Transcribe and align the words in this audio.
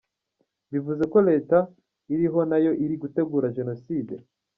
Bivuze 0.71 1.03
ko 1.13 1.17
Leta 1.29 1.57
iriho 2.13 2.39
nayo 2.49 2.71
iri 2.83 2.95
gutegura 3.03 3.53
Jenoside? 3.57 4.13